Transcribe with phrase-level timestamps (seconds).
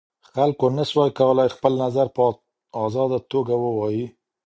[0.31, 2.23] خلګو نسوای کولای خپل نظر په
[2.85, 4.05] ازاده توګه ووایي.